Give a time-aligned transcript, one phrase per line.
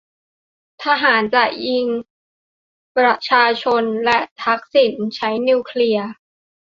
[0.83, 1.87] ทหารจะยิง
[2.97, 6.09] ประชาชน และทักษิณอาจใช้นิวเคลียร์!